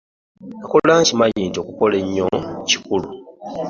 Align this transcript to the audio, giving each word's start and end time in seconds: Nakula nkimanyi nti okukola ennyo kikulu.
Nakula 0.59 0.93
nkimanyi 1.01 1.43
nti 1.49 1.57
okukola 1.63 1.95
ennyo 2.01 2.27
kikulu. 2.69 3.09